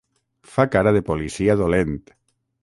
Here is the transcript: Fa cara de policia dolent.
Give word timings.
Fa 0.53 0.65
cara 0.75 0.93
de 0.95 1.03
policia 1.11 1.57
dolent. 1.61 1.95